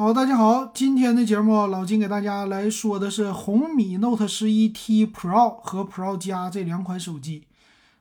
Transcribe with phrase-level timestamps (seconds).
[0.00, 7.48] 好，大家好，今天的节目老金给大家来说的是红米 Note 十一 T Pro 和 Pro 加这两款手机。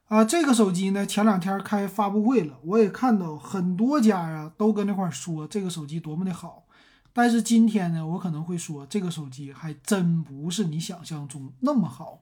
[0.07, 6.63] 啊，这个手机呢，前两天开发布会了，我也看到很多家呀都跟那块说这个手机多么的好。
[7.11, 12.21] 但是今天呢，我可能会说这个手机还真不是你想象中那么好。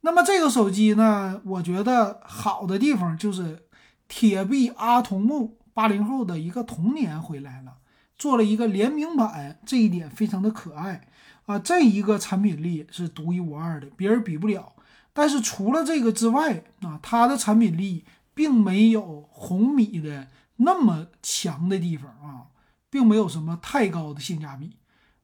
[0.00, 3.64] 那么这个手机呢，我觉得好的地方就是
[4.08, 7.74] 铁臂阿童木八零后的一个童年回来了。
[8.20, 11.08] 做了一个联名版，这一点非常的可爱
[11.46, 11.58] 啊！
[11.58, 14.74] 这一个产品力是独一无二的，别人比不了。
[15.14, 18.04] 但是除了这个之外啊，它的产品力
[18.34, 22.52] 并没有红米的那么强的地方啊，
[22.90, 24.76] 并没有什么太高的性价比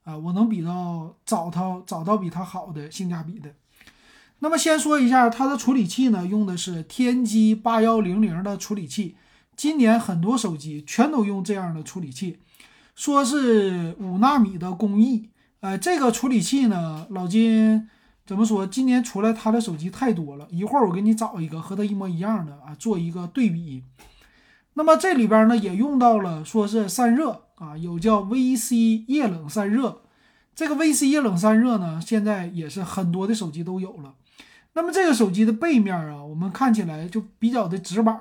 [0.03, 0.17] 啊。
[0.17, 3.53] 我能比到找到找到比它好的性价比的。
[4.39, 9.15] 那么先说一下它的处理器呢，用的是天玑八幺零零的处理器。
[9.55, 12.39] 今年很多手机全都用这样的处理器。
[12.97, 15.29] 说是五纳米的工艺，
[15.59, 17.87] 呃，这个处理器呢，老金
[18.25, 18.65] 怎么说？
[18.65, 23.83] 今年出来它的手机太多了，一会儿我给你找一个和它一模一样的啊，做一个对比。
[24.73, 30.01] 那么这里边呢也用到了，说是散热啊，有叫 VC 液冷散热。
[30.55, 34.15] 这个 VC 液冷散热呢，现在也是很多的手机都有了。
[34.73, 38.19] 那么这个手机的背面啊，我们看起来就比较的直板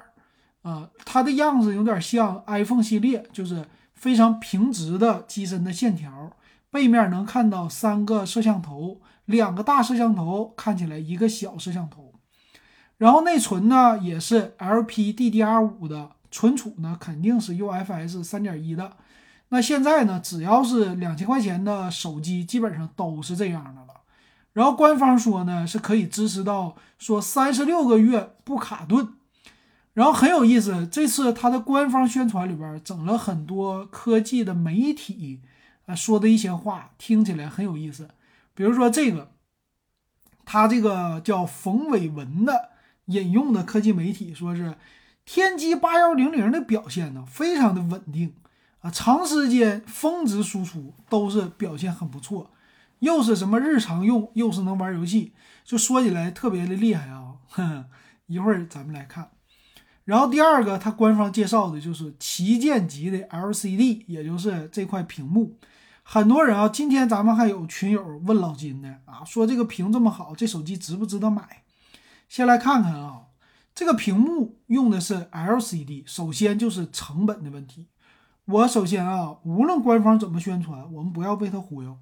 [0.61, 3.65] 啊，它的样子有点像 iPhone 系列，就是。
[3.97, 6.31] 非常平直的机身的线条，
[6.71, 12.13] 背面能看到三个摄像头，两个大摄像头看起来一个小摄像头，
[12.99, 18.93] 然后内存呢也是 LPDDR5 的，存储呢肯定是 UFS 三点一的。
[19.49, 24.01] 那现在呢，只要是两千块钱的手机，基本上都是这样的了。
[24.53, 29.16] 然后官方说呢，是可以支持到说三十六个月不卡顿。
[29.97, 35.41] 然后很有意思，这次它的官方宣传里边整了很多科技的媒体
[35.87, 38.11] 啊说的一些话，听起来很有意思。
[38.53, 39.33] 比如说这个，
[40.45, 42.73] 他这个叫冯伟文的
[43.07, 44.75] 引用的科技媒体说是
[45.25, 48.35] 天玑八幺零零的表现呢非常的稳定
[48.81, 52.51] 啊，长时间峰值输出都是表现很不错，
[52.99, 55.33] 又是什么日常用，又是能玩游戏，
[55.65, 57.37] 就说起来特别的厉害啊。
[58.27, 59.31] 一会儿咱们来看。
[60.07, 65.59] 然后第二个，它官方介绍的就是旗舰级的 LCD，也就是这块屏幕。
[66.05, 71.65] 很多人啊，今天咱们还有群友问老金呢，啊，说这个屏这么好，这手机值不值得买？
[72.29, 73.23] 先来看看啊，
[73.75, 77.87] 这个屏幕用的是 LCD，首先就是成本的问题。
[78.45, 81.99] 我首先啊，无论官方怎么宣传，我们不要被他忽悠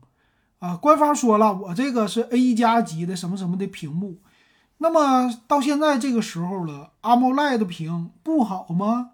[0.59, 0.77] 啊。
[0.77, 4.19] 官方说了，我这个是 A 加级的什么什么的屏幕。
[4.79, 9.11] 那么到现在这个时候了，AMOLED 屏不好吗？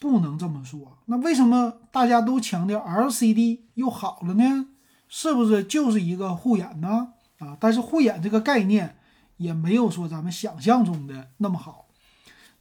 [0.00, 0.98] 不能这么说。
[1.06, 4.66] 那为什么大家都强调 LCD 又好了呢？
[5.08, 7.08] 是不是就是一个护眼呢？
[7.38, 8.96] 啊，但是护眼这个概念
[9.36, 11.86] 也没有说咱们想象中的那么好。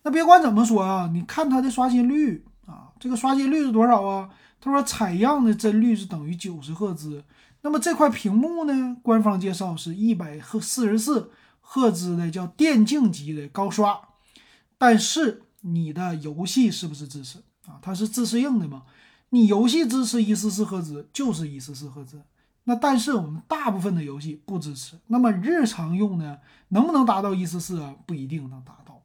[0.04, 4.30] 那别管怎么说啊，你看它的刷新率啊，这个刷新率是多少啊？
[4.62, 7.24] 他说采样的帧率是等于九十赫兹。
[7.62, 8.98] 那么这块屏幕呢？
[9.02, 11.32] 官方介绍是一百赫四十四。
[11.66, 14.10] 赫兹的叫电竞级的高刷，
[14.78, 17.80] 但是你的游戏是不是支持啊？
[17.82, 18.84] 它是自适应的嘛？
[19.30, 22.22] 你游戏支持一四四赫兹就是一四四赫兹，
[22.66, 25.00] 那但是我们大部分的游戏不支持。
[25.08, 26.38] 那么日常用呢，
[26.68, 27.96] 能不能达到一四四啊？
[28.06, 29.02] 不一定能达到。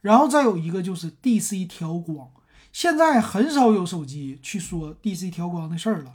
[0.00, 2.28] 然后再有一个就是 DC 调光，
[2.72, 6.12] 现在很少有手机去说 DC 调光的事儿了。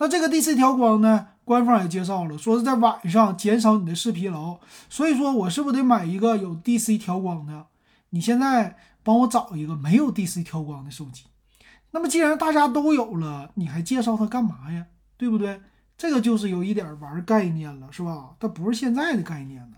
[0.00, 1.28] 那这个 DC 调光呢？
[1.44, 4.58] 官方也介绍了，说是在晚上减少你的视疲劳。
[4.88, 7.66] 所以说我是不是得买一个有 DC 调光的？
[8.08, 11.24] 你现在帮我找一个没有 DC 调光的手机。
[11.90, 14.86] 那么既然大家都有了，你还介绍它干嘛呀？
[15.18, 15.60] 对不对？
[15.98, 18.30] 这个就是有一点玩概念了，是吧？
[18.40, 19.76] 它不是现在的概念了。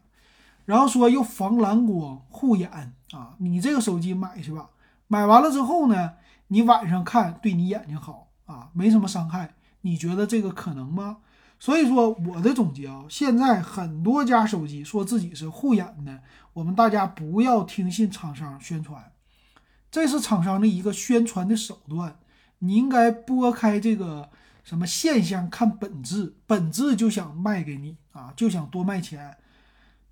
[0.67, 2.71] 然后说又防蓝光、护眼
[3.11, 4.71] 啊，你这个手机买去吧。
[5.09, 6.13] 买完了之后呢，
[6.47, 9.55] 你晚上看对你眼睛好啊，没什么伤害。
[9.83, 11.19] 你觉得这个可能吗？
[11.61, 16.21] 所以说我的总结啊，现在很多家手机说自己是护眼的，
[16.55, 19.13] 我们大家不要听信厂商宣传，
[19.89, 22.19] 这是厂商的一个宣传的手段。
[22.59, 24.29] 你应该拨开这个
[24.65, 29.37] 什么现象看本质，本质就想卖给你啊，就想多卖钱。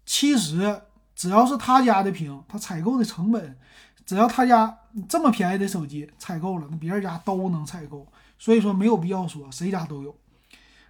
[0.06, 0.82] 其实
[1.16, 3.58] 只要是他家的屏，他采购的成本，
[4.06, 4.78] 只要他家
[5.08, 8.06] 这么便宜的手机采购了，那别人家都能采购。
[8.40, 10.16] 所以说没有必要说谁家都有，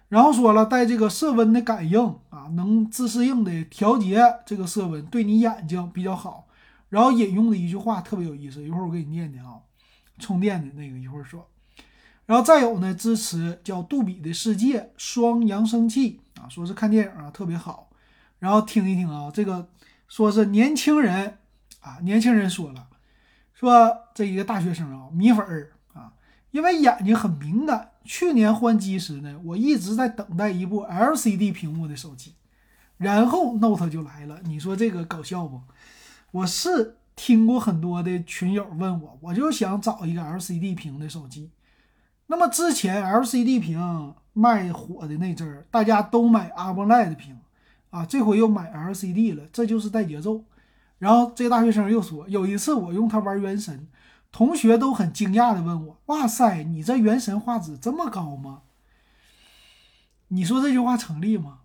[0.07, 1.99] 然后说了带这个色温的感应
[2.29, 6.47] 啊，能自适应的调节这个色温，对你眼睛比较好。
[6.87, 9.59] 然后引用的一句话特别有意思，一会儿我给你念念啊，
[10.17, 11.45] 充电的那个一会儿说。
[12.25, 17.89] 然后再有呢，支持叫杜比的世界双扬声器啊，说是看电影啊特别好。
[18.39, 19.67] 然后听一听啊，这个
[20.07, 21.37] 说是年轻人
[21.81, 22.87] 啊，年轻人说了，
[23.53, 25.71] 说这一个大学生啊，米粉儿，
[26.51, 32.35] 因为眼睛很敏感，去年换机时呢，我一直在等待一部 LCD 屏幕的手机，
[32.97, 34.39] 然后 Note 就来了。
[34.43, 35.61] 你说这个搞笑不？
[36.31, 41.49] 我是听过很多的群友问我，我就想找一个 LCD 屏的手机。
[42.27, 47.37] 那么之前 LCD 屏卖火的那阵儿，大家都买 AMOLED 屏
[47.89, 50.43] 啊，这回又买 LCD 了，这就是带节奏。
[50.97, 53.77] 然后这大学生又说，有一次我用它玩《原神》，
[54.31, 58.61] 同学都很惊讶的问我：“哇塞，你这《原神》画质这么高吗？”
[60.29, 61.59] 你说这句话成立吗？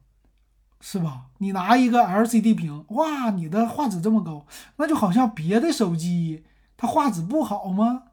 [0.81, 1.27] 是吧？
[1.39, 4.47] 你拿一个 LCD 屏，哇，你的画质这么高，
[4.77, 6.45] 那就好像别的手机
[6.77, 8.05] 它画质不好吗？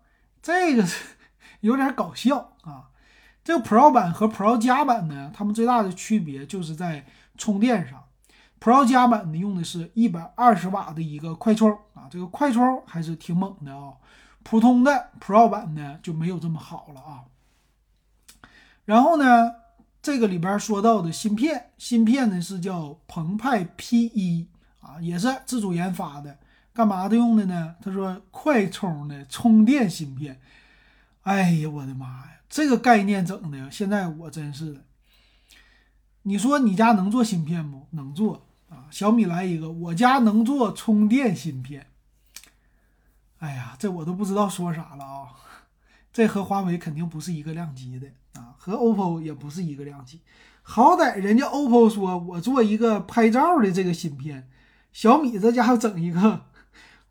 [0.42, 0.88] 这个。
[1.62, 2.90] 有点搞笑啊！
[3.42, 7.06] 这个 Pro 版和 Pro 加版呢，它们最大的区别就是在
[7.38, 8.04] 充电上。
[8.60, 13.94] Pro 加版呢用的是一百二十瓦的一个快充啊，这个快充还是挺猛的啊。
[14.44, 17.24] 普通的 Pro 版呢就没有这么好了啊。
[18.86, 19.52] 然后呢，
[20.02, 24.48] 这个里边说到的芯片，芯片呢是叫澎湃 P1
[24.82, 26.38] 啊，也是自主研发的。
[26.74, 27.76] 干嘛的用的呢？
[27.82, 30.42] 他说快充的充电芯片。
[31.22, 32.40] 哎呀，我的妈呀！
[32.50, 34.82] 这个概念整的，现在我真是的。
[36.24, 37.88] 你说你家能做芯片不？
[37.92, 38.88] 能做啊！
[38.90, 41.88] 小米来一个，我家能做充电芯片。
[43.44, 45.28] 哎呀，这我都不知道说啥了啊！
[46.14, 48.08] 这和华为肯定不是一个量级的
[48.40, 50.22] 啊，和 OPPO 也不是一个量级。
[50.62, 54.48] 好歹人家 OPPO 说我做一个拍照的这个芯片，
[54.94, 56.46] 小米这家伙整一个，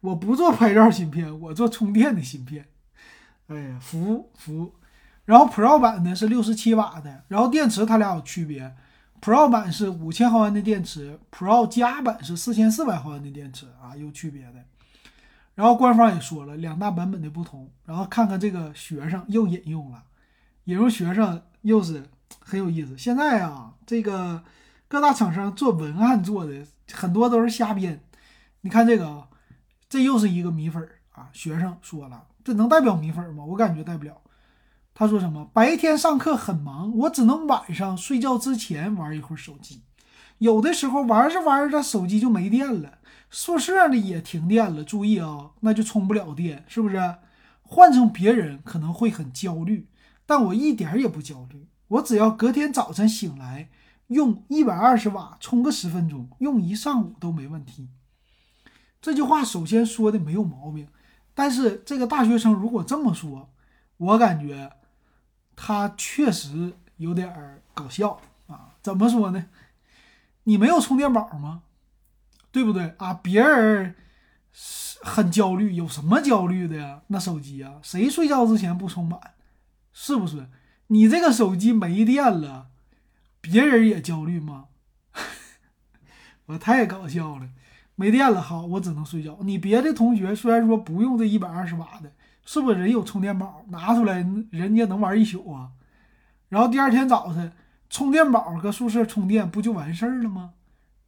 [0.00, 2.66] 我不做拍照芯片，我做充电的芯片。
[3.48, 4.76] 哎呀，服服，
[5.26, 8.74] 然后 Pro 版呢是六十七瓦的，然后电池它俩有区别
[9.20, 14.64] ，Pro 版是五千毫安的电池，Pro 加版是四千四百毫安的电池啊，有区别的。
[15.54, 20.02] 然后官方也说了两大版本的不同，然后看看这个学生又引用了，
[20.64, 22.04] 引用学生又是
[22.40, 22.96] 很有意思。
[22.96, 24.42] 现在啊，这个
[24.88, 28.02] 各大厂商做文案做的很多都是瞎编，
[28.62, 29.28] 你看这个啊，
[29.88, 32.24] 这又是一个米粉啊，学生说了。
[32.44, 33.44] 这能代表米粉吗？
[33.44, 34.20] 我感觉代不了。
[34.94, 35.48] 他说什么？
[35.52, 39.82] 白天上课很忙，我只能晚上睡觉之前玩一会儿手机。
[40.38, 42.98] 有的时候玩着玩着手机就没电了，
[43.32, 44.84] 宿舍里也停电了。
[44.84, 47.16] 注意啊，那就充不了电，是不是？
[47.62, 49.88] 换成别人可能会很焦虑，
[50.26, 51.66] 但我一点也不焦虑。
[51.88, 53.70] 我只要隔天早晨醒来，
[54.08, 57.88] 用一百二十瓦充个十分钟，用一上午都没问题。
[59.00, 60.86] 这句话首先说的没有毛病。
[61.34, 63.50] 但是这个大学生如果这么说，
[63.96, 64.70] 我感觉
[65.56, 68.76] 他确实有点搞笑啊！
[68.82, 69.46] 怎么说呢？
[70.44, 71.62] 你没有充电宝吗？
[72.52, 73.14] 对不对啊？
[73.14, 73.96] 别人
[75.02, 77.00] 很焦虑，有什么焦虑的呀？
[77.08, 79.18] 那手机啊，谁睡觉之前不充满？
[79.92, 80.48] 是不是？
[80.88, 82.68] 你这个手机没电了，
[83.40, 84.66] 别人也焦虑吗？
[86.46, 87.48] 我太搞笑了。
[87.94, 89.38] 没电了，好，我只能睡觉。
[89.42, 92.12] 你别的同学虽然说不用这一百二十瓦的，
[92.44, 95.70] 是不是人有充电宝拿出来，人家能玩一宿啊？
[96.48, 97.52] 然后第二天早晨
[97.88, 100.54] 充电宝搁宿舍充电，不就完事儿了吗？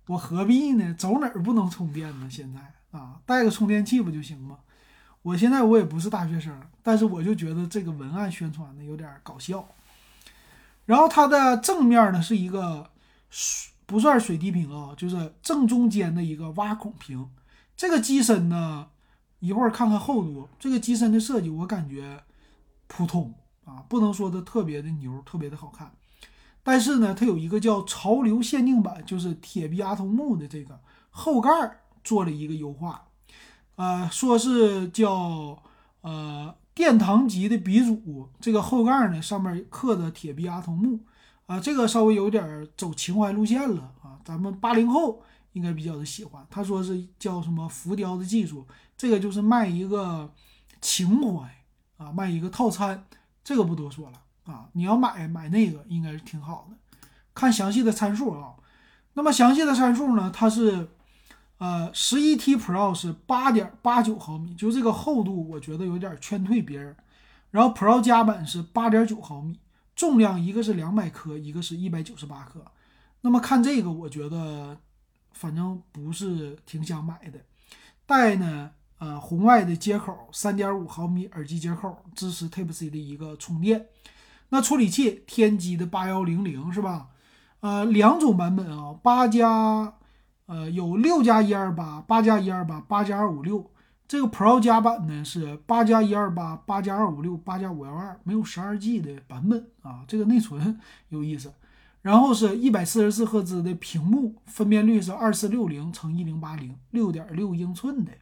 [0.06, 0.94] 我何必呢？
[0.94, 2.28] 走哪儿不能充电呢？
[2.30, 4.58] 现在啊，带个充电器不就行吗？
[5.22, 9.66] 我现在我也不是大学生，但是我就觉得这个文案宣传的有点搞笑。
[10.86, 12.90] 然后它的正面呢是一个。
[13.86, 17.28] 不算水滴屏啊，就是正中间的一个挖孔屏。
[17.76, 18.86] 这个机身呢，
[19.40, 20.48] 一会儿看看厚度。
[20.58, 22.22] 这个机身的设计我感觉
[22.86, 23.34] 普通
[23.66, 25.92] 啊，不能说的特别的牛，特别的好看。
[26.64, 30.80] 但是呢，它有一个叫潮流限定版，就是铁臂阿童木的这个
[31.10, 31.50] 后盖
[32.02, 33.06] 做了一个优化，
[33.76, 35.62] 呃，说是叫
[36.00, 38.28] 呃殿堂级的鼻祖。
[38.40, 40.98] 这个后盖呢，上面刻的铁臂阿童木。
[41.46, 46.42] 啊，这个稍微有点走情怀路线了啊，咱们八零后应该比较的喜欢。
[46.48, 48.66] 他说是叫什么浮雕的技术，
[48.96, 50.32] 这个就是卖一个
[50.80, 51.46] 情怀
[51.98, 53.06] 啊，卖一个套餐，
[53.44, 54.68] 这个不多说了啊。
[54.72, 56.76] 你要买买那个应该是挺好的，
[57.34, 58.54] 看详细的参数啊。
[59.14, 60.88] 那么详细的参数呢，它是
[61.58, 66.96] 呃十一 T Pro 是八点八九毫米，就这个厚度我觉得有点劝退别人。
[67.50, 69.58] 然后 Pro 加版是八点九毫米。
[69.96, 72.64] 重量一个是两百克，一个是一百九十八克。
[73.20, 74.76] 那么看这个，我觉得
[75.32, 77.38] 反正不是挺想买的。
[78.04, 83.86] 带呢，呃，红外的接口，三点五毫米耳机接口，支持 Type C 的一个充电。
[84.54, 87.08] 那处理器天玑的八幺零零是吧？
[87.58, 89.94] 呃，两种版本啊，八加，
[90.46, 93.68] 呃，有六加一二八，八加一二八，八加二五六。
[94.06, 100.04] 这个 Pro 加版呢是八加一二八，八加二五六，八加五幺二，没有十二 G 的版本啊。
[100.06, 101.52] 这个内存有意思。
[102.02, 108.12] 然后是一百四十四赫兹的屏幕，分辨率是二四六零乘一零八零，六点六英寸的。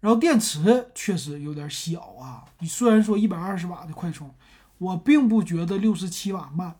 [0.00, 2.46] 然后电池确实有点小啊。
[2.58, 4.34] 你虽然说一百二十瓦的快充，
[4.78, 6.76] 我并不觉得六十七瓦慢。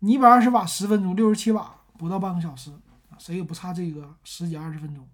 [0.00, 2.70] 你一百二十瓦十分钟，六十七瓦不到半个小时，
[3.18, 5.08] 谁也不差这个十几二十分钟。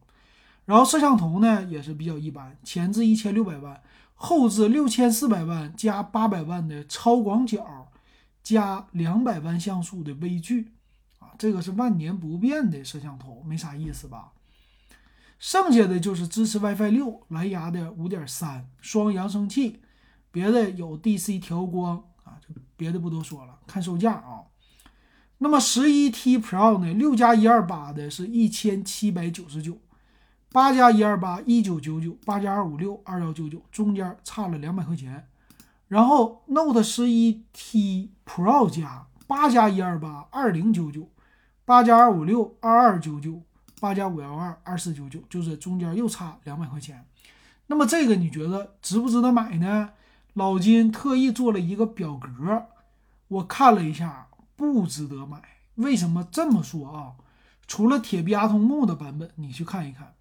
[0.65, 3.83] 然后摄像头呢也是比较一般，前置一千六百万，
[4.15, 7.87] 后置六千四百万加八百万的超广角。
[8.43, 10.73] 加两百万像素的微距
[11.19, 14.33] 啊，这个是万年不变的摄像头，没啥意思吧？
[15.39, 19.83] 剩下的就是支持 WiFi 六、蓝牙的五点三双扬声器，
[20.31, 23.59] 别的有 DC 调光啊，就别的不多说了。
[23.67, 24.43] 看售价啊，
[25.39, 29.79] 那么十一 T Pro 呢，六加一二八的是一千七百九十九，
[30.53, 35.27] 八加一二八一九九九，八加二五六二幺九九，中间差了两百块钱。
[35.89, 41.09] 然后 Note 十一 T Pro 加八加一二八二零九九，
[41.65, 43.43] 八加二五六二二九九，
[43.81, 47.05] 八加五幺二二四九九，就是中间又差两百块钱。
[47.67, 49.91] 那么这个你觉得值不值得买呢？
[50.35, 52.67] 老金特意做了一个表格，
[53.29, 55.43] 我看了一下，不值得买。
[55.75, 57.13] 为什么这么说啊？
[57.67, 60.15] 除了铁臂阿童木的版本，你去看一看。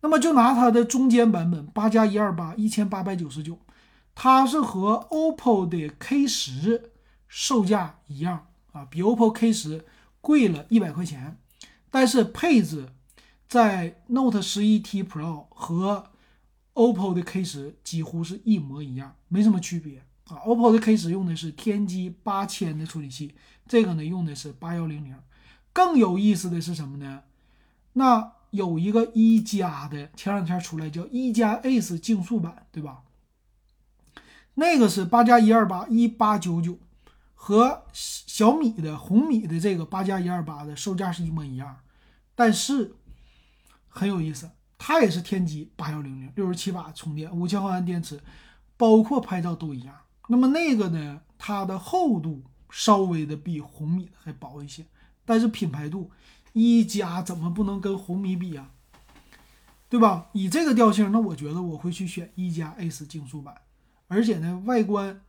[0.00, 3.58] 那么就拿它的中间版本八加一二八一千八百九十九。
[4.14, 6.90] 它是和 OPPO 的 K 十
[7.28, 9.84] 售价一样啊，比 OPPO K 十
[10.20, 11.38] 贵了一百块钱，
[11.90, 12.88] 但是配置
[13.48, 16.10] 在 Note 十一 T Pro 和
[16.74, 20.38] OPPO 的 K 十几乎是一模一样，没什么区别啊。
[20.44, 23.34] OPPO 的 K 十用的是天玑八千的处理器，
[23.66, 25.16] 这个呢用的是八幺零零。
[25.72, 27.22] 更有意思的是什么呢？
[27.94, 33.02] 那有一个一加的，前两天出来叫一加 Ace 竞速版，对吧？
[34.54, 36.78] 那个是八加一二八一八九九，
[37.34, 41.80] 和小米的红米的这个八加一二八的售价是一模一样，
[42.34, 42.96] 但是
[43.88, 44.50] 很有意思，
[44.84, 48.20] 它也是天玑八幺零零，六十七瓦充电，五千毫安电池，
[48.76, 49.94] 包括拍照都一样。
[50.26, 54.84] 那么那个呢，它的厚度稍微的比红米还薄一些，
[55.24, 56.10] 但是品牌度
[56.52, 58.70] 一加怎么不能跟红米比啊？
[59.88, 60.26] 对吧？
[60.32, 63.54] 以这个调性，那我觉得我会去选一加 Ace 竞速版。
[64.08, 65.22] 而且呢，外观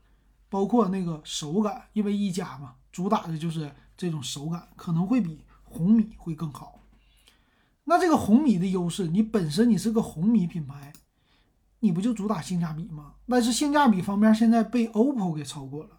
[0.49, 6.79] 包括那个手感，因为一加嘛，主打的就是这种手感，可能会比红米会更好。
[7.85, 10.93] 那这个红米的优势，你本身你是个红米品牌，
[11.79, 13.15] 你不就主打性价比吗？
[13.27, 15.89] 但是性价比方面现在被 OPPO 给超过了，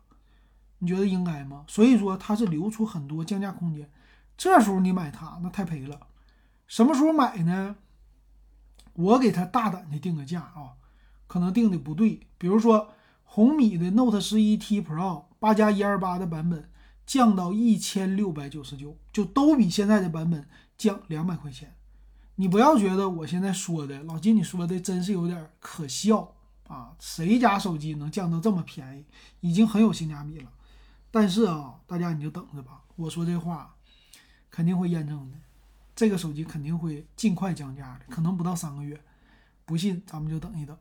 [0.79, 1.65] 你觉得应该吗？
[1.67, 3.91] 所以说它是留出很多降价空间。
[4.37, 6.01] 这时候你买它，那太赔了。
[6.67, 7.77] 什么时候买呢？
[8.95, 10.75] 我给它大胆的定个价啊。
[11.27, 12.91] 可能定的不对，比如说
[13.25, 16.71] 红米的 Note 十一 T Pro 八加一二八的版本
[17.05, 21.75] 降到一千六百九十九，就都比现在的版本降两百块钱。
[22.37, 26.35] 你不要觉得我现在说的老金，你说的真是有点可笑
[26.67, 26.97] 啊！
[26.99, 29.05] 谁家手机能降到这么便宜，
[29.41, 30.51] 已经很有性价比了。
[31.13, 33.77] 但是啊，大家你就等着吧，我说这话
[34.51, 35.39] 肯定会验证的，
[35.95, 39.01] 这个手机肯定会尽快降价的，可能不到三个月。
[39.65, 40.77] 不信，咱们就等一等。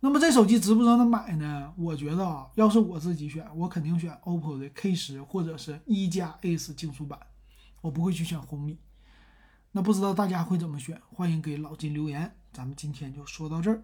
[0.00, 1.72] 那么这手机值不值得买呢？
[1.76, 7.18] 我觉得啊，要是我自己选，我肯定选 OPPO 的 K 十或者是一加 Ace 竞速版，
[7.80, 8.78] 我不会去选红米。
[9.72, 11.00] 那不知道大家会怎么选？
[11.10, 12.34] 欢迎给老金留言。
[12.52, 13.82] 咱们今天就说到这儿。